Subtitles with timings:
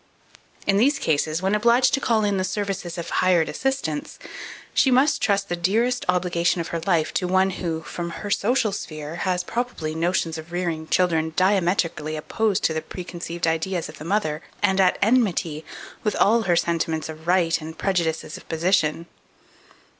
[0.61, 0.71] 2446.
[0.71, 4.17] In these cases, when obliged to call in the services of hired assistance,
[4.73, 8.71] she must trust the dearest obligation of her life to one who, from her social
[8.71, 14.03] sphere, has probably notions of rearing children diametrically opposed to the preconceived ideas of the
[14.03, 15.63] mother, and at enmity
[16.03, 19.05] with all her sentiments of right and prejudices of position.